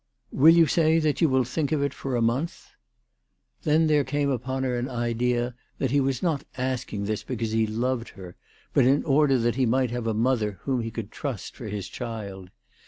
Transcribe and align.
"Will 0.41 0.55
you 0.55 0.65
say 0.65 0.97
that 0.97 1.21
you 1.21 1.29
will 1.29 1.43
think 1.43 1.71
of 1.71 1.83
it 1.83 1.93
for 1.93 2.15
a 2.15 2.23
month?" 2.23 2.69
Then 3.65 3.85
there 3.85 4.03
came 4.03 4.31
upon 4.31 4.63
her 4.63 4.75
an 4.79 4.89
idea 4.89 5.53
that 5.77 5.91
he 5.91 5.99
was 5.99 6.23
not 6.23 6.43
asking 6.57 7.03
this 7.03 7.21
because 7.23 7.51
he 7.51 7.67
loved 7.67 8.09
her, 8.17 8.35
but 8.73 8.87
in 8.87 9.03
order 9.03 9.37
that 9.37 9.57
he 9.57 9.67
might 9.67 9.91
have 9.91 10.07
a 10.07 10.15
mother 10.15 10.53
whom 10.63 10.81
he 10.81 10.89
could 10.89 11.11
trust 11.11 11.55
for 11.55 11.67
his 11.67 11.87
child. 11.87 12.49